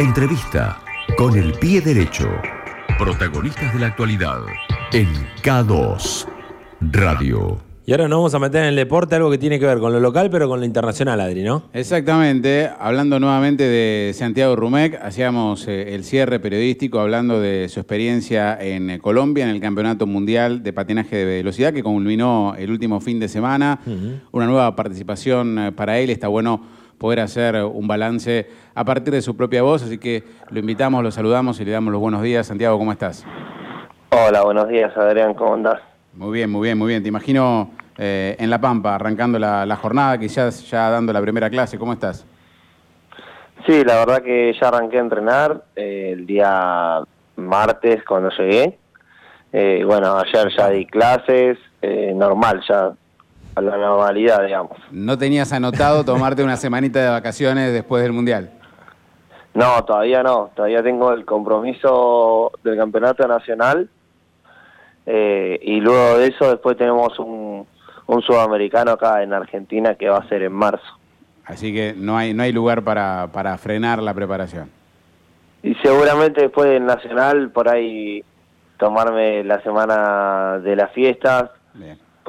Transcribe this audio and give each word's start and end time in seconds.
Entrevista 0.00 0.80
con 1.18 1.36
el 1.36 1.52
pie 1.52 1.82
derecho. 1.82 2.26
Protagonistas 2.98 3.74
de 3.74 3.80
la 3.80 3.88
actualidad 3.88 4.38
en 4.94 5.08
K2 5.42 6.26
Radio. 6.80 7.58
Y 7.84 7.92
ahora 7.92 8.08
nos 8.08 8.16
vamos 8.16 8.34
a 8.34 8.38
meter 8.38 8.62
en 8.62 8.68
el 8.68 8.76
deporte 8.76 9.16
algo 9.16 9.30
que 9.30 9.36
tiene 9.36 9.60
que 9.60 9.66
ver 9.66 9.78
con 9.78 9.92
lo 9.92 10.00
local, 10.00 10.30
pero 10.30 10.48
con 10.48 10.58
lo 10.58 10.64
internacional, 10.64 11.20
Adri, 11.20 11.42
¿no? 11.42 11.64
Exactamente. 11.74 12.70
Hablando 12.78 13.20
nuevamente 13.20 13.64
de 13.64 14.14
Santiago 14.14 14.56
Rumec, 14.56 14.98
hacíamos 15.02 15.68
eh, 15.68 15.94
el 15.94 16.04
cierre 16.04 16.40
periodístico 16.40 16.98
hablando 16.98 17.38
de 17.38 17.68
su 17.68 17.80
experiencia 17.80 18.56
en 18.58 18.88
eh, 18.88 18.98
Colombia, 19.00 19.44
en 19.44 19.50
el 19.50 19.60
Campeonato 19.60 20.06
Mundial 20.06 20.62
de 20.62 20.72
Patinaje 20.72 21.14
de 21.14 21.24
Velocidad, 21.26 21.74
que 21.74 21.82
culminó 21.82 22.54
el 22.56 22.70
último 22.70 23.00
fin 23.00 23.20
de 23.20 23.28
semana. 23.28 23.80
Una 24.32 24.46
nueva 24.46 24.74
participación 24.74 25.58
eh, 25.58 25.72
para 25.72 25.98
él. 25.98 26.08
Está 26.08 26.28
bueno 26.28 26.79
poder 27.00 27.20
hacer 27.20 27.56
un 27.56 27.88
balance 27.88 28.46
a 28.74 28.84
partir 28.84 29.14
de 29.14 29.22
su 29.22 29.34
propia 29.34 29.62
voz, 29.62 29.82
así 29.82 29.96
que 29.96 30.22
lo 30.50 30.60
invitamos, 30.60 31.02
lo 31.02 31.10
saludamos 31.10 31.58
y 31.58 31.64
le 31.64 31.70
damos 31.70 31.92
los 31.92 32.00
buenos 32.00 32.22
días. 32.22 32.46
Santiago, 32.46 32.78
¿cómo 32.78 32.92
estás? 32.92 33.26
Hola, 34.10 34.42
buenos 34.42 34.68
días, 34.68 34.94
Adrián, 34.94 35.32
¿cómo 35.32 35.54
andás? 35.54 35.80
Muy 36.12 36.32
bien, 36.32 36.50
muy 36.50 36.68
bien, 36.68 36.76
muy 36.76 36.88
bien. 36.88 37.02
Te 37.02 37.08
imagino 37.08 37.70
eh, 37.96 38.36
en 38.38 38.50
La 38.50 38.60
Pampa, 38.60 38.96
arrancando 38.96 39.38
la, 39.38 39.76
jornada, 39.76 40.18
quizás 40.18 40.68
ya 40.70 40.90
dando 40.90 41.10
la 41.14 41.22
primera 41.22 41.48
clase. 41.48 41.78
¿Cómo 41.78 41.94
estás? 41.94 42.26
Sí, 43.66 43.82
la 43.82 43.96
verdad 43.96 44.22
que 44.22 44.54
ya 44.60 44.68
arranqué 44.68 44.98
a 44.98 45.00
entrenar 45.00 45.64
eh, 45.76 46.10
el 46.12 46.26
día 46.26 47.00
martes 47.36 48.04
cuando 48.04 48.28
llegué. 48.36 48.78
Eh, 49.54 49.84
bueno, 49.86 50.18
ayer 50.18 50.52
ya 50.54 50.68
di 50.68 50.84
clases, 50.84 51.56
normal, 52.14 52.60
ya 52.68 52.92
a 53.68 53.76
la 53.78 53.86
normalidad, 53.86 54.44
digamos. 54.44 54.78
¿No 54.90 55.16
tenías 55.18 55.52
anotado 55.52 56.04
tomarte 56.04 56.42
una 56.42 56.56
semanita 56.56 57.00
de 57.00 57.10
vacaciones 57.10 57.72
después 57.72 58.02
del 58.02 58.12
Mundial? 58.12 58.50
No, 59.54 59.84
todavía 59.84 60.22
no. 60.22 60.50
Todavía 60.54 60.82
tengo 60.82 61.12
el 61.12 61.24
compromiso 61.24 62.52
del 62.62 62.76
Campeonato 62.76 63.26
Nacional. 63.26 63.88
y 65.06 65.80
luego 65.80 66.18
de 66.18 66.28
eso 66.28 66.50
después 66.50 66.76
tenemos 66.76 67.18
un, 67.18 67.66
un 68.10 68.22
sudamericano 68.22 68.92
acá 68.92 69.22
en 69.22 69.32
Argentina 69.32 69.94
que 69.94 70.08
va 70.08 70.18
a 70.18 70.28
ser 70.28 70.42
en 70.42 70.52
marzo. 70.52 70.98
Así 71.44 71.72
que 71.72 71.94
no 71.96 72.16
hay, 72.16 72.34
no 72.34 72.42
hay 72.42 72.52
lugar 72.52 72.82
para, 72.82 73.28
para 73.32 73.56
frenar 73.56 74.02
la 74.02 74.14
preparación. 74.14 74.68
Y 75.62 75.74
seguramente 75.76 76.40
después 76.40 76.68
del 76.68 76.86
Nacional, 76.86 77.50
por 77.50 77.68
ahí 77.68 78.24
tomarme 78.78 79.44
la 79.44 79.62
semana 79.62 80.58
de 80.58 80.74
las 80.74 80.90
fiestas, 80.92 81.50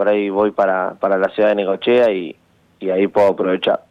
por 0.01 0.09
ahí 0.09 0.31
voy 0.31 0.49
para, 0.49 0.95
para 0.99 1.15
la 1.15 1.29
ciudad 1.29 1.49
de 1.49 1.55
Negochea 1.57 2.11
y, 2.11 2.35
y 2.79 2.89
ahí 2.89 3.05
puedo 3.05 3.27
aprovechar. 3.27 3.81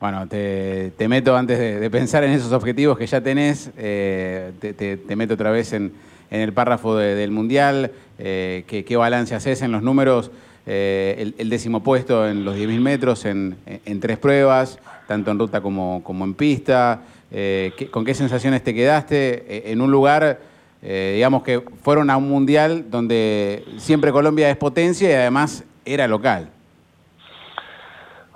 Bueno, 0.00 0.26
te, 0.26 0.90
te 0.98 1.06
meto 1.06 1.36
antes 1.36 1.56
de, 1.56 1.88
pensar 1.88 2.24
en 2.24 2.32
esos 2.32 2.50
objetivos 2.50 2.98
que 2.98 3.06
ya 3.06 3.20
tenés, 3.20 3.70
eh, 3.78 4.50
te, 4.58 4.72
te, 4.74 5.14
meto 5.14 5.34
otra 5.34 5.52
vez 5.52 5.72
en, 5.72 5.92
en 6.32 6.40
el 6.40 6.52
párrafo 6.52 6.96
del 6.96 7.30
Mundial, 7.30 7.92
eh, 8.18 8.64
¿qué, 8.66 8.84
¿qué 8.84 8.96
balance 8.96 9.32
haces 9.36 9.62
en 9.62 9.70
los 9.70 9.84
números? 9.84 10.32
Eh, 10.66 11.32
el, 11.38 11.48
décimo 11.48 11.84
puesto 11.84 12.26
en 12.26 12.44
los 12.44 12.56
10.000 12.56 12.80
metros 12.80 13.24
en, 13.24 13.56
tres 14.00 14.18
pruebas, 14.18 14.80
tanto 15.06 15.30
en 15.30 15.38
ruta 15.38 15.60
como, 15.60 16.02
como 16.02 16.24
en 16.24 16.34
pista. 16.34 17.02
Eh, 17.30 17.70
¿Con 17.92 18.04
qué 18.04 18.14
sensaciones 18.14 18.64
te 18.64 18.74
quedaste 18.74 19.70
en 19.70 19.80
un 19.80 19.92
lugar, 19.92 20.40
digamos 20.82 21.42
que 21.42 21.60
fueron 21.82 22.08
a 22.10 22.16
un 22.16 22.28
mundial 22.28 22.90
donde 22.90 23.64
siempre 23.76 24.12
Colombia 24.12 24.48
es 24.48 24.56
potencia 24.56 25.10
y 25.10 25.12
además 25.12 25.64
era 25.84 26.08
local? 26.08 26.48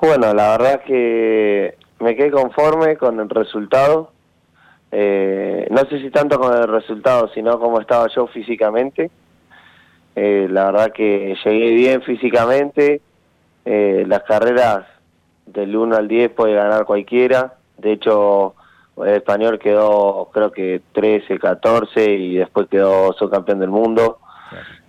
Bueno, 0.01 0.35
la 0.35 0.59
verdad 0.59 0.83
que 0.85 1.77
me 2.01 2.15
quedé 2.15 2.31
conforme 2.31 2.97
con 2.97 3.19
el 3.21 3.31
resultado. 3.31 4.13
no 4.93 5.81
sé 5.89 6.01
si 6.01 6.11
tanto 6.11 6.39
con 6.39 6.55
el 6.55 6.69
resultado, 6.69 7.31
sino 7.35 7.59
cómo 7.59 7.81
estaba 7.81 8.09
yo 8.15 8.27
físicamente. 8.27 9.11
Eh, 10.17 10.47
la 10.49 10.67
verdad 10.67 10.93
que 10.93 11.37
llegué 11.45 11.71
bien 11.71 12.03
físicamente. 12.03 13.01
Eh, 13.65 14.05
las 14.07 14.23
carreras 14.23 14.87
del 15.47 15.75
1 15.77 15.97
al 15.97 16.09
10 16.09 16.31
puede 16.31 16.55
ganar 16.55 16.85
cualquiera. 16.85 17.55
De 17.79 17.93
hecho, 17.93 18.55
el 18.99 19.15
español 19.15 19.59
quedó 19.59 20.31
creo 20.33 20.53
que 20.53 20.83
13, 20.93 21.39
14 21.39 22.05
y 22.13 22.37
después 22.37 22.69
quedó 22.69 23.13
subcampeón 23.13 23.61
del 23.61 23.71
mundo. 23.71 24.19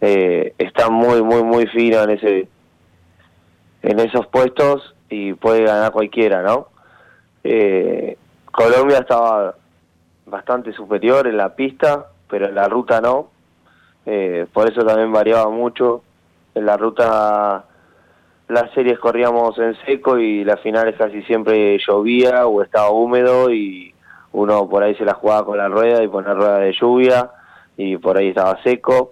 Eh, 0.02 0.54
está 0.58 0.90
muy, 0.90 1.22
muy, 1.24 1.44
muy 1.44 1.68
fino 1.68 2.04
en 2.04 2.10
ese 2.12 2.48
en 3.82 4.00
esos 4.00 4.28
puestos 4.28 4.96
y 5.10 5.34
puede 5.34 5.64
ganar 5.64 5.92
cualquiera, 5.92 6.42
¿no? 6.42 6.70
Colombia 8.52 9.00
estaba 9.00 9.56
bastante 10.26 10.72
superior 10.74 11.28
en 11.28 11.38
la 11.38 11.56
pista, 11.56 12.08
pero 12.30 12.48
en 12.48 12.56
la 12.56 12.68
ruta 12.68 13.02
no. 13.02 13.30
Eh, 14.06 14.46
por 14.54 14.70
eso 14.70 14.86
también 14.86 15.12
variaba 15.12 15.50
mucho. 15.50 16.04
En 16.54 16.66
la 16.66 16.78
ruta, 16.78 17.66
las 18.48 18.72
series 18.74 19.00
corríamos 19.00 19.58
en 19.60 19.76
seco 19.86 20.18
y 20.18 20.44
las 20.44 20.62
finales 20.62 20.96
casi 20.98 21.22
siempre 21.24 21.78
llovía 21.86 22.48
o 22.48 22.62
estaba 22.62 22.92
húmedo 22.92 23.52
y 23.52 23.94
uno 24.36 24.68
por 24.70 24.84
ahí 24.84 24.96
se 24.96 25.06
la 25.06 25.14
jugaba 25.14 25.46
con 25.46 25.58
la 25.58 25.68
rueda 25.68 26.04
y 26.04 26.08
poner 26.08 26.36
rueda 26.36 26.60
de 26.60 26.74
lluvia 26.74 27.30
y 27.78 27.98
por 27.98 28.18
ahí 28.18 28.30
estaba 28.30 28.62
seco. 28.64 29.12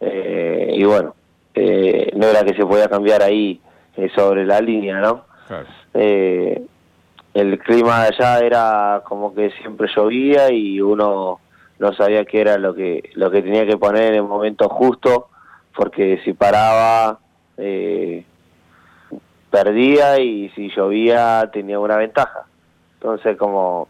Eh, 0.00 0.70
y 0.74 0.84
bueno, 0.84 1.14
eh, 1.54 2.10
no 2.16 2.26
era 2.26 2.44
que 2.44 2.54
se 2.54 2.64
podía 2.64 2.88
cambiar 2.88 3.22
ahí 3.22 3.60
sobre 4.14 4.46
la 4.46 4.60
línea, 4.60 5.00
¿no? 5.00 5.24
el 7.34 7.58
clima 7.58 8.02
de 8.02 8.08
allá 8.08 8.38
era 8.40 9.02
como 9.04 9.34
que 9.34 9.50
siempre 9.52 9.88
llovía 9.94 10.50
y 10.50 10.80
uno 10.80 11.40
no 11.78 11.92
sabía 11.94 12.24
qué 12.24 12.40
era 12.40 12.58
lo 12.58 12.74
que 12.74 13.10
lo 13.14 13.30
que 13.30 13.42
tenía 13.42 13.66
que 13.66 13.76
poner 13.76 14.04
en 14.04 14.14
el 14.16 14.22
momento 14.22 14.68
justo 14.68 15.28
porque 15.74 16.20
si 16.24 16.34
paraba 16.34 17.18
eh, 17.56 18.24
perdía 19.50 20.18
y 20.20 20.50
si 20.50 20.68
llovía 20.70 21.50
tenía 21.52 21.78
una 21.78 21.96
ventaja 21.96 22.44
entonces 22.94 23.36
como 23.36 23.88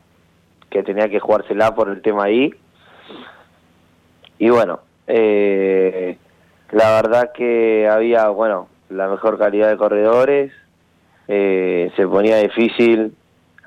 que 0.72 0.82
tenía 0.82 1.08
que 1.08 1.20
jugársela 1.20 1.74
por 1.74 1.88
el 1.90 2.02
tema 2.02 2.24
ahí. 2.24 2.52
Y 4.38 4.50
bueno 4.50 4.80
eh, 5.06 6.16
la 6.70 7.02
verdad 7.02 7.32
que 7.34 7.88
había 7.88 8.28
bueno 8.28 8.68
la 8.88 9.08
mejor 9.08 9.38
calidad 9.38 9.68
de 9.68 9.76
corredores 9.76 10.52
eh, 11.28 11.90
se 11.96 12.06
ponía 12.06 12.36
difícil 12.38 13.14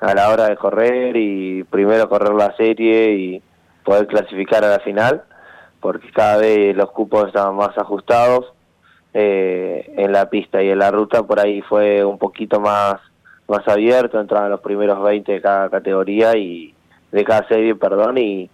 a 0.00 0.14
la 0.14 0.30
hora 0.30 0.48
de 0.48 0.56
correr 0.56 1.16
y 1.16 1.64
primero 1.64 2.08
correr 2.08 2.34
la 2.34 2.54
serie 2.56 3.12
y 3.12 3.42
poder 3.84 4.06
clasificar 4.06 4.64
a 4.64 4.68
la 4.68 4.80
final, 4.80 5.22
porque 5.80 6.10
cada 6.10 6.38
vez 6.38 6.76
los 6.76 6.90
cupos 6.90 7.28
estaban 7.28 7.56
más 7.56 7.76
ajustados 7.78 8.52
eh, 9.14 9.94
en 9.96 10.12
la 10.12 10.28
pista 10.28 10.62
y 10.62 10.68
en 10.68 10.78
la 10.78 10.90
ruta 10.90 11.22
por 11.22 11.40
ahí 11.40 11.62
fue 11.62 12.04
un 12.04 12.18
poquito 12.18 12.60
más 12.60 13.00
más 13.48 13.66
abierto, 13.68 14.20
entraban 14.20 14.50
los 14.50 14.60
primeros 14.60 15.00
20 15.02 15.32
de 15.32 15.40
cada 15.40 15.70
categoría 15.70 16.36
y 16.36 16.74
de 17.16 17.24
cada 17.24 17.48
serie, 17.48 17.74
perdón, 17.74 18.18
y 18.18 18.50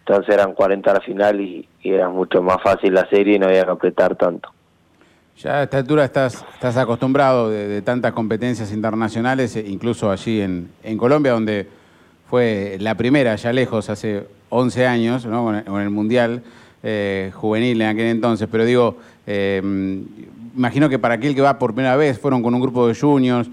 entonces 0.00 0.34
eran 0.34 0.54
40 0.54 0.90
a 0.90 0.94
la 0.94 1.00
final 1.00 1.40
y, 1.40 1.68
era 1.84 2.08
mucho 2.08 2.42
más 2.42 2.62
fácil 2.62 2.94
la 2.94 3.08
serie 3.08 3.36
y 3.36 3.38
no 3.38 3.46
había 3.46 3.64
que 3.64 3.70
apretar 3.70 4.14
tanto. 4.16 4.50
Ya 5.36 5.60
a 5.60 5.62
esta 5.64 5.78
altura 5.78 6.04
estás, 6.04 6.44
estás 6.54 6.76
acostumbrado 6.76 7.50
de, 7.50 7.80
tantas 7.82 8.12
competencias 8.12 8.72
internacionales, 8.72 9.56
e 9.56 9.60
incluso 9.68 10.10
allí 10.10 10.40
en, 10.40 10.68
en 10.82 10.98
Colombia, 10.98 11.32
donde 11.32 11.68
fue 12.28 12.76
la 12.80 12.96
primera, 12.96 13.34
ya 13.36 13.52
lejos, 13.52 13.88
hace 13.88 14.26
11 14.48 14.86
años, 14.86 15.26
¿no? 15.26 15.44
con, 15.44 15.80
el, 15.80 15.90
Mundial 15.90 16.42
eh, 16.82 17.30
juvenil 17.34 17.80
en 17.82 17.88
aquel 17.88 18.06
entonces, 18.06 18.48
pero 18.50 18.64
digo, 18.64 18.96
eh, 19.26 19.60
imagino 20.56 20.88
que 20.88 20.98
para 20.98 21.14
aquel 21.14 21.34
que 21.34 21.40
va 21.40 21.58
por 21.58 21.74
primera 21.74 21.96
vez, 21.96 22.18
fueron 22.18 22.42
con 22.42 22.54
un 22.54 22.60
grupo 22.60 22.86
de 22.86 22.94
juniors, 22.94 23.48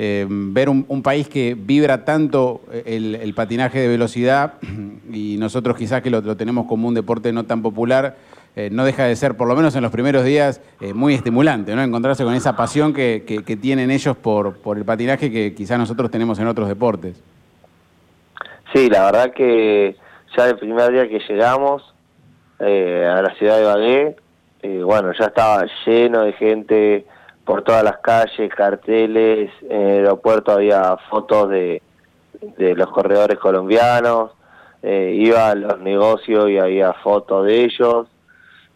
eh, 0.00 0.26
ver 0.30 0.68
un, 0.68 1.02
país 1.02 1.28
que 1.28 1.56
vibra 1.58 2.04
tanto 2.04 2.62
el, 2.84 3.34
patinaje 3.34 3.80
de 3.80 3.88
velocidad 3.88 4.54
y 5.12 5.36
nosotros 5.38 5.76
quizás 5.76 6.02
que 6.02 6.10
lo, 6.10 6.36
tenemos 6.36 6.66
como 6.66 6.86
un 6.86 6.94
deporte 6.94 7.32
no 7.32 7.44
tan 7.44 7.62
popular, 7.62 8.16
no 8.72 8.84
deja 8.84 9.04
de 9.04 9.14
ser, 9.14 9.36
por 9.36 9.46
lo 9.46 9.54
menos 9.54 9.76
en 9.76 9.82
los 9.82 9.92
primeros 9.92 10.24
días, 10.24 10.60
muy 10.92 11.14
estimulante, 11.14 11.76
¿no? 11.76 11.82
Encontrarse 11.82 12.24
con 12.24 12.34
esa 12.34 12.56
pasión 12.56 12.92
que, 12.92 13.22
que 13.46 13.56
tienen 13.56 13.92
ellos 13.92 14.16
por, 14.16 14.56
por 14.56 14.78
el 14.78 14.84
patinaje 14.84 15.30
que 15.30 15.54
quizás 15.54 15.78
nosotros 15.78 16.10
tenemos 16.10 16.40
en 16.40 16.48
otros 16.48 16.66
deportes. 16.66 17.22
Sí, 18.72 18.88
la 18.90 19.04
verdad 19.04 19.32
que 19.32 19.96
ya 20.36 20.48
el 20.48 20.58
primer 20.58 20.92
día 20.92 21.08
que 21.08 21.20
llegamos 21.20 21.82
eh, 22.60 23.06
a 23.08 23.22
la 23.22 23.34
ciudad 23.36 23.58
de 23.58 23.64
Bagué, 23.64 24.16
eh, 24.62 24.82
bueno, 24.82 25.12
ya 25.18 25.26
estaba 25.26 25.64
lleno 25.86 26.24
de 26.24 26.32
gente 26.34 27.06
por 27.48 27.62
todas 27.62 27.82
las 27.82 27.96
calles, 28.00 28.54
carteles, 28.54 29.50
en 29.70 29.80
el 29.80 29.98
aeropuerto 30.00 30.52
había 30.52 30.98
fotos 31.08 31.48
de, 31.48 31.80
de 32.58 32.74
los 32.74 32.90
corredores 32.90 33.38
colombianos, 33.38 34.32
eh, 34.82 35.14
iba 35.16 35.48
a 35.48 35.54
los 35.54 35.80
negocios 35.80 36.50
y 36.50 36.58
había 36.58 36.92
fotos 36.92 37.46
de 37.46 37.64
ellos, 37.64 38.06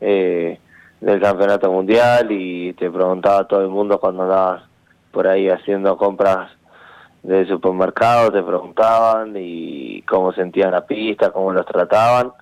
eh, 0.01 0.59
del 1.03 1.21
campeonato 1.21 1.71
mundial 1.71 2.29
y 2.31 2.73
te 2.73 2.91
preguntaba 2.91 3.47
todo 3.47 3.61
el 3.61 3.69
mundo 3.69 4.01
cuando 4.01 4.23
andabas 4.23 4.63
por 5.11 5.29
ahí 5.29 5.51
haciendo 5.51 5.99
compras 5.99 6.51
del 7.23 7.47
supermercado, 7.47 8.33
te 8.33 8.43
preguntaban 8.43 9.35
y 9.37 10.01
cómo 10.09 10.33
sentían 10.33 10.71
la 10.71 10.87
pista, 10.87 11.31
cómo 11.31 11.53
los 11.53 11.67
trataban. 11.67 12.33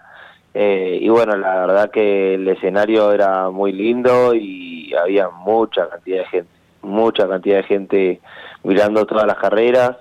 Eh, 0.54 0.96
y 1.02 1.08
bueno, 1.08 1.36
la 1.36 1.66
verdad 1.66 1.90
que 1.90 2.34
el 2.34 2.46
escenario 2.46 3.10
era 3.10 3.50
muy 3.50 3.72
lindo 3.72 4.32
y 4.32 4.79
había 4.94 5.28
mucha 5.30 5.88
cantidad 5.88 6.18
de 6.18 6.26
gente, 6.26 6.50
mucha 6.82 7.28
cantidad 7.28 7.56
de 7.58 7.62
gente 7.64 8.20
mirando 8.62 9.06
todas 9.06 9.26
las 9.26 9.36
carreras. 9.36 9.96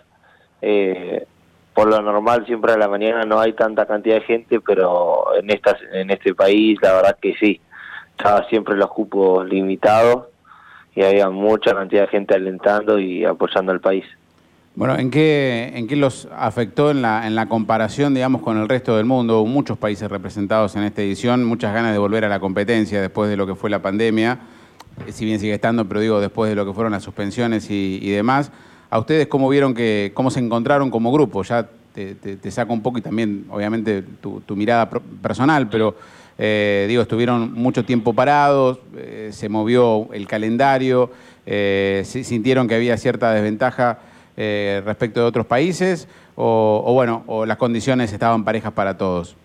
Eh, 0.62 1.26
por 1.74 1.88
lo 1.88 2.02
normal 2.02 2.46
siempre 2.46 2.74
a 2.74 2.78
la 2.78 2.90
mañana 2.90 3.24
no 3.24 3.40
hay 3.40 3.54
tanta 3.54 3.86
cantidad 3.86 4.16
de 4.16 4.22
gente, 4.22 4.60
pero 4.60 5.36
en 5.40 5.50
estas 5.50 5.78
en 5.94 6.12
este 6.12 6.34
país 6.36 6.78
la 6.82 6.94
verdad 6.94 7.18
que 7.22 7.36
sí, 7.36 7.62
estaba 8.18 8.48
siempre 8.50 8.76
los 8.76 8.90
cupos 8.90 9.48
limitados 9.48 10.26
y 10.94 11.04
había 11.04 11.30
mucha 11.30 11.74
cantidad 11.74 12.02
de 12.02 12.08
gente 12.10 12.36
alentando 12.36 13.00
y 13.00 13.24
apoyando 13.24 13.72
al 13.72 13.80
país. 13.80 14.04
Bueno, 14.76 14.98
¿en 14.98 15.12
qué, 15.12 15.72
¿en 15.76 15.88
qué 15.88 15.96
los 15.96 16.28
afectó 16.36 16.92
en 16.92 17.02
la, 17.02 17.28
en 17.28 17.36
la 17.36 17.48
comparación, 17.48 18.14
digamos, 18.14 18.42
con 18.42 18.58
el 18.58 18.70
resto 18.70 18.96
del 18.96 19.06
mundo? 19.06 19.44
Muchos 19.46 19.78
países 19.78 20.10
representados 20.10 20.76
en 20.76 20.84
esta 20.84 21.02
edición, 21.02 21.44
muchas 21.44 21.74
ganas 21.74 21.92
de 21.92 21.98
volver 21.98 22.24
a 22.24 22.30
la 22.30 22.40
competencia 22.40 23.02
después 23.02 23.30
de 23.30 23.36
lo 23.36 23.46
que 23.48 23.56
fue 23.56 23.70
la 23.70 23.82
pandemia, 23.82 24.40
si 25.08 25.26
bien 25.26 25.40
sigue 25.40 25.54
estando, 25.54 25.86
pero 25.86 26.00
digo, 26.00 26.20
después 26.22 26.50
de 26.50 26.56
lo 26.56 26.66
que 26.66 26.74
fueron 26.74 26.92
las 26.92 27.04
suspensiones 27.04 27.70
y, 27.70 28.10
demás. 28.10 28.52
¿A 28.90 29.00
ustedes 29.00 29.28
cómo 29.28 29.50
vieron 29.50 29.74
que, 29.74 30.12
cómo 30.14 30.32
se 30.32 30.40
encontraron 30.40 30.90
como 30.90 31.12
grupo? 31.12 31.44
Ya 31.44 31.68
te, 31.94 32.52
saco 32.52 32.74
un 32.74 32.82
poco 32.82 32.98
y 32.98 33.02
también, 33.02 33.46
obviamente, 33.50 34.04
tu, 34.22 34.56
mirada 34.56 34.90
personal, 35.22 35.70
pero 35.70 35.96
eh, 36.38 36.86
digo, 36.88 37.02
estuvieron 37.02 37.54
mucho 37.54 37.84
tiempo 37.84 38.14
parados, 38.14 38.80
eh, 38.96 39.30
se 39.32 39.50
movió 39.50 40.12
el 40.14 40.28
calendario, 40.28 41.12
eh, 41.46 42.04
sintieron 42.06 42.68
que 42.68 42.76
había 42.76 42.96
cierta 42.98 43.32
desventaja 43.32 44.00
eh, 44.38 44.82
respecto 44.86 45.20
de 45.20 45.26
otros 45.26 45.46
países, 45.46 46.08
o, 46.36 46.82
o, 46.86 46.94
bueno, 46.94 47.24
o 47.28 47.46
las 47.46 47.58
condiciones 47.58 48.14
estaban 48.14 48.46
parejas 48.46 48.72
para 48.72 48.98
todos. 48.98 49.36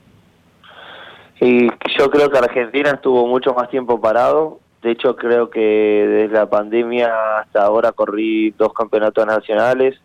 Y 1.41 1.67
yo 1.99 2.11
creo 2.11 2.31
que 2.31 2.39
Argentina 2.39 2.91
estuvo 2.91 3.27
mucho 3.27 3.53
más 3.55 3.69
tiempo 3.69 4.01
parado, 4.01 4.61
de 4.85 4.91
hecho, 4.91 5.17
creo 5.17 5.49
que 5.49 5.61
desde 5.61 6.35
la 6.35 6.51
pandemia 6.51 7.39
hasta 7.39 7.65
ahora 7.65 7.93
corrí 7.93 8.51
dos 8.51 8.75
campeonatos 8.75 9.27
nacionales. 9.27 9.99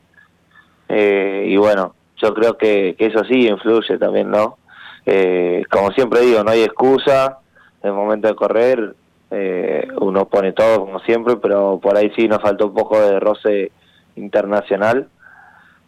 Eh, 0.87 1.47
y 1.49 1.57
bueno, 1.57 1.95
yo 2.15 2.33
creo 2.33 2.57
que, 2.57 2.95
que, 2.97 3.07
eso 3.07 3.25
sí 3.25 3.49
influye 3.49 3.97
también, 3.97 4.31
¿no? 4.31 4.57
Eh, 5.05 5.65
como 5.69 5.91
siempre 5.91 6.21
digo, 6.21 6.45
no 6.45 6.51
hay 6.51 6.63
excusa. 6.63 7.39
En 7.83 7.89
el 7.89 7.93
momento 7.93 8.29
de 8.29 8.35
correr, 8.35 8.95
eh, 9.31 9.85
uno 9.99 10.29
pone 10.29 10.53
todo 10.53 10.79
como 10.85 10.99
siempre, 11.01 11.35
pero 11.35 11.77
por 11.83 11.97
ahí 11.97 12.09
sí 12.15 12.29
nos 12.29 12.41
faltó 12.41 12.67
un 12.67 12.73
poco 12.73 13.01
de 13.01 13.19
roce 13.19 13.73
internacional 14.15 15.09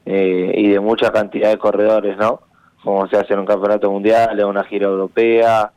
y 0.06 0.68
de 0.68 0.80
mucha 0.82 1.12
cantidad 1.12 1.50
de 1.50 1.58
corredores, 1.58 2.18
¿no? 2.18 2.42
Como 2.84 3.08
se 3.08 3.16
hace 3.16 3.34
en 3.34 3.40
un 3.40 3.46
campeonato 3.46 3.90
mundial, 3.90 4.38
en 4.38 4.48
una 4.48 4.66
gira 4.66 4.88
europea. 4.88 5.72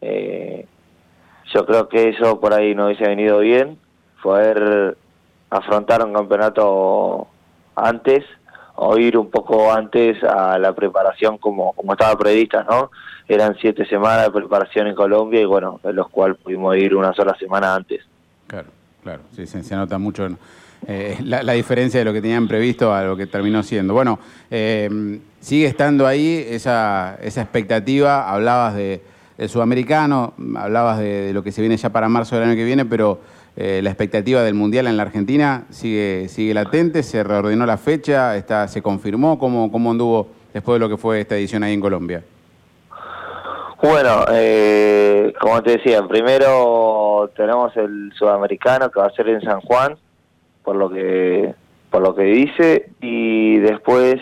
Eh, 0.00 0.66
yo 1.52 1.66
creo 1.66 1.88
que 1.88 2.08
eso 2.10 2.40
por 2.40 2.52
ahí 2.52 2.74
no 2.74 2.86
hubiese 2.86 3.04
venido 3.04 3.38
bien, 3.38 3.78
poder 4.22 4.96
afrontar 5.50 6.04
un 6.04 6.12
campeonato 6.12 7.28
antes 7.74 8.24
o 8.76 8.98
ir 8.98 9.16
un 9.16 9.30
poco 9.30 9.72
antes 9.72 10.22
a 10.22 10.58
la 10.58 10.74
preparación 10.74 11.38
como, 11.38 11.72
como 11.72 11.92
estaba 11.92 12.16
prevista, 12.18 12.64
¿no? 12.68 12.90
Eran 13.28 13.56
siete 13.60 13.86
semanas 13.86 14.24
de 14.26 14.30
preparación 14.30 14.86
en 14.86 14.94
Colombia 14.94 15.40
y 15.40 15.44
bueno, 15.44 15.80
en 15.82 15.96
los 15.96 16.08
cuales 16.08 16.36
pudimos 16.38 16.76
ir 16.76 16.94
una 16.94 17.12
sola 17.14 17.34
semana 17.38 17.74
antes. 17.74 18.02
Claro, 18.46 18.68
claro, 19.02 19.22
sí, 19.34 19.46
se, 19.46 19.62
se 19.62 19.74
nota 19.74 19.98
mucho 19.98 20.28
eh, 20.86 21.16
la, 21.24 21.42
la, 21.42 21.54
diferencia 21.54 21.98
de 21.98 22.04
lo 22.04 22.12
que 22.12 22.20
tenían 22.20 22.46
previsto 22.46 22.92
a 22.92 23.02
lo 23.02 23.16
que 23.16 23.26
terminó 23.26 23.62
siendo. 23.62 23.94
Bueno, 23.94 24.18
eh, 24.50 25.18
sigue 25.40 25.66
estando 25.66 26.06
ahí 26.06 26.44
esa, 26.48 27.16
esa 27.22 27.42
expectativa, 27.42 28.30
hablabas 28.30 28.74
de 28.74 29.00
el 29.38 29.48
sudamericano, 29.48 30.34
hablabas 30.56 30.98
de, 30.98 31.32
lo 31.32 31.42
que 31.42 31.52
se 31.52 31.60
viene 31.60 31.76
ya 31.76 31.90
para 31.90 32.08
marzo 32.08 32.36
del 32.36 32.48
año 32.48 32.56
que 32.56 32.64
viene, 32.64 32.84
pero 32.84 33.20
eh, 33.56 33.80
la 33.82 33.90
expectativa 33.90 34.42
del 34.42 34.54
Mundial 34.54 34.86
en 34.86 34.96
la 34.96 35.02
Argentina 35.02 35.64
sigue, 35.70 36.28
sigue 36.28 36.54
latente, 36.54 37.02
se 37.02 37.22
reordenó 37.22 37.66
la 37.66 37.76
fecha, 37.76 38.36
está, 38.36 38.68
se 38.68 38.82
confirmó, 38.82 39.38
¿cómo, 39.38 39.70
¿cómo 39.70 39.90
anduvo 39.90 40.28
después 40.52 40.76
de 40.76 40.80
lo 40.80 40.88
que 40.88 40.96
fue 40.96 41.20
esta 41.20 41.36
edición 41.36 41.62
ahí 41.62 41.74
en 41.74 41.80
Colombia? 41.80 42.22
Bueno, 43.82 44.24
eh, 44.32 45.34
como 45.38 45.62
te 45.62 45.72
decía, 45.72 46.02
primero 46.08 47.30
tenemos 47.36 47.76
el 47.76 48.10
sudamericano 48.18 48.90
que 48.90 49.00
va 49.00 49.06
a 49.06 49.10
ser 49.10 49.28
en 49.28 49.42
San 49.42 49.60
Juan, 49.60 49.96
por 50.64 50.76
lo 50.76 50.90
que 50.90 51.54
por 51.90 52.02
lo 52.02 52.14
que 52.14 52.24
dice, 52.24 52.90
y 53.00 53.58
después, 53.58 54.16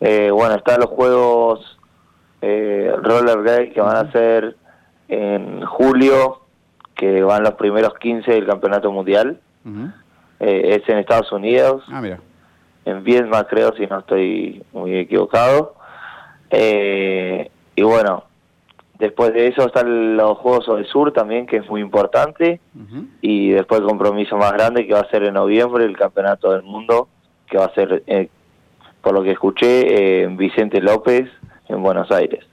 eh, 0.00 0.30
bueno, 0.30 0.56
están 0.56 0.80
los 0.80 0.90
Juegos 0.90 1.78
eh, 2.42 2.92
Rollerblade 3.00 3.70
que 3.70 3.80
van 3.80 3.96
a 3.96 4.12
ser 4.12 4.56
en 5.08 5.64
julio, 5.64 6.40
que 6.96 7.22
van 7.22 7.44
los 7.44 7.54
primeros 7.54 7.94
15 7.94 8.32
del 8.32 8.46
campeonato 8.46 8.90
mundial. 8.90 9.38
Uh 9.64 9.70
-huh. 9.70 9.92
eh, 10.40 10.80
es 10.82 10.88
en 10.88 10.98
Estados 10.98 11.30
Unidos, 11.30 11.84
ah, 11.88 12.00
mira. 12.00 12.18
en 12.84 13.04
Viedma 13.04 13.44
creo, 13.44 13.72
si 13.76 13.86
no 13.86 14.00
estoy 14.00 14.62
muy 14.72 14.96
equivocado. 14.96 15.74
Eh, 16.50 17.48
y 17.76 17.82
bueno, 17.82 18.24
después 18.98 19.32
de 19.32 19.46
eso 19.46 19.66
están 19.66 20.16
los 20.16 20.36
Juegos 20.38 20.66
del 20.66 20.86
Sur 20.86 21.12
también, 21.12 21.46
que 21.46 21.58
es 21.58 21.68
muy 21.70 21.80
importante. 21.80 22.60
Uh 22.74 22.80
-huh. 22.80 23.06
Y 23.20 23.50
después 23.50 23.80
el 23.80 23.86
compromiso 23.86 24.36
más 24.36 24.52
grande 24.52 24.84
que 24.86 24.94
va 24.94 25.00
a 25.00 25.10
ser 25.10 25.22
en 25.22 25.34
noviembre, 25.34 25.84
el 25.84 25.96
Campeonato 25.96 26.50
del 26.50 26.64
Mundo, 26.64 27.06
que 27.48 27.58
va 27.58 27.66
a 27.66 27.74
ser, 27.74 28.02
eh, 28.08 28.28
por 29.00 29.12
lo 29.14 29.22
que 29.22 29.30
escuché, 29.30 30.22
en 30.24 30.36
Vicente 30.36 30.80
López, 30.80 31.28
en 31.68 31.82
Buenos 31.82 32.10
Aires. 32.10 32.44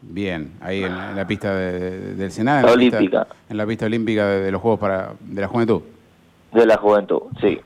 Bien, 0.00 0.52
ahí 0.60 0.84
en, 0.84 0.92
en 0.92 1.16
la 1.16 1.26
pista 1.26 1.54
de, 1.54 1.80
de, 1.80 2.14
del 2.14 2.30
Senado. 2.30 2.60
En 2.60 2.66
la, 2.66 2.72
olímpica. 2.72 3.24
Pista, 3.24 3.26
en 3.48 3.56
la 3.56 3.66
pista 3.66 3.86
olímpica 3.86 4.26
de, 4.26 4.40
de, 4.42 4.52
los 4.52 4.62
Juegos 4.62 4.80
para 4.80 5.12
de 5.20 5.40
la 5.40 5.48
Juventud. 5.48 5.82
De 6.52 6.66
la 6.66 6.76
Juventud, 6.76 7.22
sí. 7.40 7.60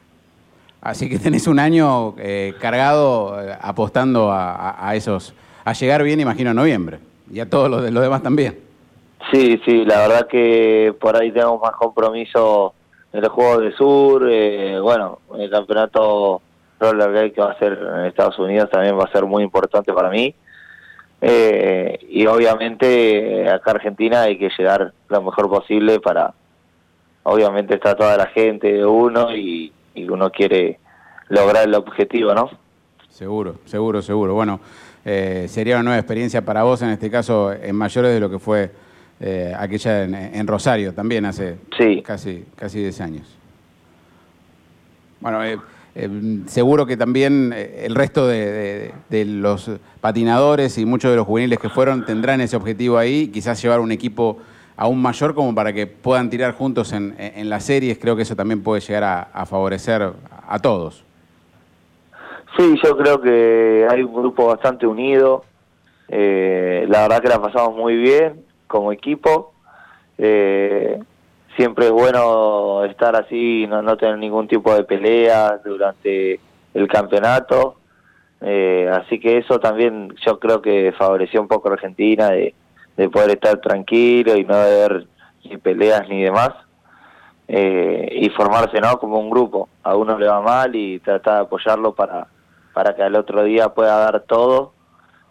Así 0.81 1.09
que 1.09 1.19
tenés 1.19 1.47
un 1.47 1.59
año 1.59 2.15
eh, 2.19 2.55
cargado 2.61 3.41
eh, 3.41 3.57
apostando 3.61 4.33
a, 4.33 4.55
a, 4.55 4.89
a, 4.89 4.95
esos, 4.97 5.35
a 5.65 5.73
llegar 5.75 6.03
bien, 6.03 6.21
imagino, 6.21 6.51
en 6.51 6.57
noviembre. 6.57 6.99
Y 7.31 7.39
a 7.41 7.49
todos 7.49 7.71
los, 7.71 7.91
los 7.91 8.03
demás 8.03 8.23
también. 8.23 8.59
Sí, 9.31 9.61
sí, 9.65 9.85
la 9.85 9.99
verdad 10.09 10.27
que 10.27 10.95
por 11.01 11.17
ahí 11.17 11.31
tenemos 11.31 11.61
más 11.61 11.73
compromiso 11.73 12.75
en 13.13 13.21
los 13.21 13.31
Juegos 13.31 13.61
del 13.61 13.75
Sur. 13.77 14.29
Eh, 14.29 14.81
bueno, 14.81 15.21
el 15.39 15.51
campeonato 15.51 16.43
Rollerblade 16.81 17.33
que 17.33 17.41
va 17.41 17.53
a 17.53 17.59
ser 17.59 17.79
en 17.99 18.07
Estados 18.07 18.39
Unidos 18.39 18.69
también 18.71 18.99
va 18.99 19.05
a 19.05 19.13
ser 19.13 19.25
muy 19.25 19.45
importante 19.45 19.93
para 19.93 20.11
mí. 20.11 20.35
Eh, 21.25 22.01
y 22.11 22.27
obviamente 22.27 23.49
acá 23.49 23.71
a 23.71 23.75
Argentina 23.75 24.23
hay 24.23 24.37
que 24.37 24.51
llegar 24.59 24.93
lo 25.09 25.23
mejor 25.23 25.49
posible 25.49 26.01
para, 26.01 26.35
obviamente 27.23 27.75
está 27.75 27.95
toda 27.95 28.17
la 28.17 28.27
gente 28.27 28.73
de 28.73 28.85
uno 28.85 29.35
y, 29.35 29.73
y 29.95 30.09
uno 30.09 30.31
quiere 30.31 30.81
lograr 31.29 31.69
el 31.69 31.75
objetivo, 31.77 32.35
¿no? 32.35 32.51
Seguro, 33.09 33.57
seguro, 33.67 34.03
seguro. 34.03 34.35
Bueno, 34.35 34.59
eh, 35.05 35.47
sería 35.49 35.77
una 35.77 35.85
nueva 35.85 35.99
experiencia 35.99 36.43
para 36.43 36.63
vos, 36.63 36.83
en 36.83 36.91
este 36.91 37.11
caso, 37.11 37.53
en 37.53 37.77
mayores 37.77 38.13
de 38.13 38.21
lo 38.21 38.29
que 38.29 38.39
fue 38.39 38.71
eh, 39.21 39.55
aquella 39.57 40.05
en, 40.05 40.15
en, 40.15 40.47
Rosario, 40.47 40.93
también 40.93 41.25
hace 41.25 41.57
sí. 41.79 42.03
casi, 42.03 42.45
casi 42.57 42.81
10 42.81 43.01
años. 43.01 43.39
Bueno, 45.23 45.45
eh, 45.45 45.57
eh, 45.95 46.09
seguro 46.47 46.85
que 46.85 46.97
también 46.97 47.53
eh, 47.55 47.85
el 47.87 47.95
resto 47.95 48.27
de, 48.27 48.93
los 49.11 49.71
patinadores 50.01 50.79
y 50.79 50.85
muchos 50.85 51.13
de 51.13 51.17
los 51.17 51.27
juveniles 51.27 51.61
que 51.61 51.69
fueron 51.69 52.05
tendrán 52.05 52.41
ese 52.41 52.57
objetivo 52.57 52.99
ahí, 52.99 53.29
quizás 53.29 53.63
llevar 53.63 53.79
un 53.79 53.93
equipo 53.93 54.39
aún 54.77 55.01
mayor 55.01 55.33
como 55.35 55.55
para 55.55 55.73
que 55.73 55.87
puedan 55.87 56.29
tirar 56.29 56.55
juntos 56.55 56.93
en, 56.93 57.15
en 57.19 57.49
las 57.49 57.63
series, 57.63 57.99
creo 57.99 58.17
que 58.17 58.23
eso 58.23 58.35
también 58.35 58.65
puede 58.65 58.81
llegar 58.81 59.05
a, 59.05 59.23
a 59.33 59.47
favorecer 59.47 60.13
a, 60.49 60.59
todos. 60.59 61.05
Sí, 62.57 62.75
yo 62.83 62.97
creo 62.97 63.21
que 63.21 63.87
hay 63.89 64.03
un 64.03 64.13
grupo 64.13 64.49
bastante 64.49 64.89
unido, 64.89 65.45
eh, 66.09 66.85
la 66.89 67.03
verdad 67.03 67.23
que 67.23 67.29
la 67.29 67.41
pasamos 67.41 67.77
muy 67.77 67.97
bien 67.97 68.45
como 68.67 68.91
equipo, 68.91 69.53
eh, 70.19 71.01
siempre 71.57 71.87
es 71.87 71.93
bueno 71.93 72.85
estar 72.85 73.17
así, 73.17 73.67
no, 73.69 73.83
no 73.83 73.97
tener 73.97 74.19
ningún 74.19 74.49
tipo 74.49 74.75
de 74.75 74.85
pelea 74.85 75.61
durante 75.65 76.41
el 76.75 76.89
campeonato. 76.89 77.77
Eh, 78.41 78.91
así 78.93 79.21
que 79.21 79.39
eso 79.39 79.61
también 79.61 80.15
yo 80.27 80.39
creo 80.39 80.61
que 80.61 80.93
favoreció 80.99 81.41
un 81.41 81.49
poco 81.49 81.69
a 81.69 81.75
Argentina 81.75 82.31
de, 82.31 82.55
de 82.97 83.09
poder 83.09 83.31
estar 83.31 83.61
tranquilo 83.61 84.37
y 84.37 84.45
no 84.45 84.55
haber 84.55 85.07
ni 85.45 85.57
peleas 85.59 86.09
ni 86.09 86.23
demás. 86.23 86.51
Eh, 87.49 88.09
y 88.13 88.31
formarse 88.31 88.81
no 88.81 88.99
como 88.99 89.19
un 89.19 89.29
grupo. 89.29 89.69
A 89.83 89.95
uno 89.95 90.19
le 90.19 90.27
va 90.27 90.41
mal 90.41 90.75
y 90.75 91.01
tratar 91.01 91.35
de 91.35 91.41
apoyarlo 91.41 91.95
para, 91.95 92.27
para 92.73 92.95
que 92.95 93.03
al 93.03 93.15
otro 93.15 93.45
día 93.45 93.69
pueda 93.69 93.99
dar 93.99 94.21
todo 94.21 94.73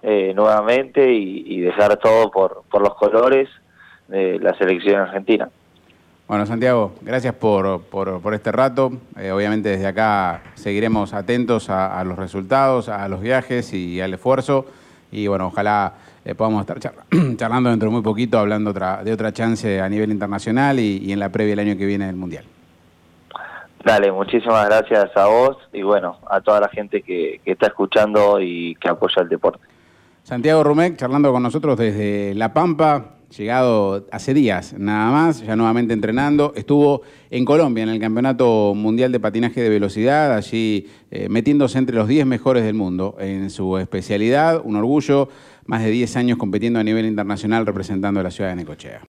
eh, 0.04 0.34
nuevamente 0.36 1.12
y, 1.12 1.44
y 1.48 1.62
dejar 1.62 1.98
todo 1.98 2.30
por, 2.30 2.64
por 2.70 2.82
los 2.82 2.94
colores 2.96 3.50
de 4.08 4.40
la 4.40 4.54
selección 4.56 5.02
argentina. 5.02 5.50
Bueno, 6.32 6.46
Santiago, 6.46 6.94
gracias 7.02 7.34
por, 7.36 7.82
por, 7.82 8.34
este 8.34 8.54
rato. 8.54 8.94
Eh, 9.20 9.34
obviamente 9.34 9.68
desde 9.68 9.86
acá 9.86 10.42
seguiremos 10.54 11.14
atentos 11.14 11.70
a, 11.70 12.02
los 12.06 12.18
resultados, 12.18 12.88
a 12.88 13.06
los 13.10 13.20
viajes 13.20 13.74
y 13.74 14.00
al 14.00 14.14
esfuerzo. 14.14 14.66
Y 15.12 15.28
bueno, 15.28 15.48
ojalá 15.48 15.92
eh, 16.24 16.34
podamos 16.34 16.62
estar 16.62 16.80
charlando 17.36 17.70
dentro 17.70 17.90
de 17.90 17.96
muy 17.96 18.02
poquito, 18.02 18.40
hablando 18.40 18.70
otra, 18.70 19.04
de 19.04 19.12
otra 19.12 19.34
chance 19.34 19.82
a 19.82 19.90
nivel 19.90 20.10
internacional 20.10 20.80
y, 20.80 21.12
en 21.12 21.20
la 21.20 21.28
previa 21.28 21.50
del 21.50 21.68
año 21.68 21.78
que 21.78 21.86
viene 21.86 22.06
del 22.06 22.16
Mundial. 22.16 22.46
Dale, 23.84 24.10
muchísimas 24.10 24.66
gracias 24.68 25.12
a 25.18 25.26
vos 25.26 25.58
y 25.74 25.82
bueno, 25.82 26.18
a 26.30 26.40
toda 26.40 26.62
la 26.62 26.70
gente 26.70 27.02
que, 27.02 27.42
que 27.44 27.52
está 27.52 27.68
escuchando 27.68 28.40
y 28.40 28.76
que 28.76 28.88
apoya 28.88 29.22
el 29.22 29.28
deporte. 29.28 29.66
Santiago 30.24 30.64
Rumec 30.64 30.96
charlando 30.96 31.30
con 31.34 31.44
nosotros 31.44 31.78
desde 31.78 32.34
La 32.36 32.54
Pampa, 32.54 33.16
llegado 33.38 34.08
hace 34.12 34.34
días 34.34 34.76
nada 34.78 35.12
más, 35.12 35.42
ya 35.42 35.56
nuevamente 35.56 35.94
entrenando. 35.94 36.54
Estuvo 36.56 37.02
en 37.30 37.46
Colombia 37.46 37.84
en 37.84 37.90
el 37.90 38.00
Campeonato 38.00 38.74
Mundial 38.76 39.12
de 39.12 39.20
Patinaje 39.20 39.62
de 39.62 39.70
Velocidad, 39.70 40.34
allí 40.34 40.88
eh, 41.10 41.30
metiéndose 41.30 41.78
entre 41.78 41.96
los 41.96 42.08
10 42.08 42.26
mejores 42.26 42.64
del 42.64 42.74
mundo 42.74 43.16
en 43.20 43.50
su 43.50 43.78
especialidad. 43.78 44.62
Un 44.64 44.76
orgullo, 44.76 45.30
más 45.66 45.84
de 45.84 45.92
10 45.92 46.16
años 46.18 46.38
compitiendo 46.38 46.80
a 46.80 46.84
nivel 46.84 47.06
internacional 47.06 47.66
representando 47.66 48.20
a 48.20 48.24
la 48.24 48.32
ciudad 48.32 48.50
de 48.50 48.58
Necochea. 48.58 49.00